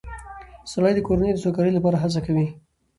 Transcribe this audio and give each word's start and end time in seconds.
سړی 0.71 0.91
د 0.95 0.99
کورنۍ 1.07 1.31
د 1.33 1.39
سوکالۍ 1.43 1.71
لپاره 1.73 2.01
هڅه 2.03 2.19
کوي 2.25 2.47